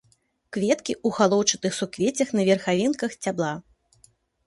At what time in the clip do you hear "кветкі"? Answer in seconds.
0.55-0.93